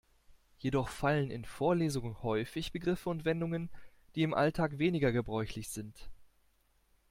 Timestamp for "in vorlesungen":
1.29-2.23